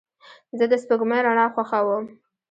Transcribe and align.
زه 0.57 0.65
د 0.71 0.73
سپوږمۍ 0.83 1.19
رڼا 1.27 1.45
خوښوم. 1.53 2.03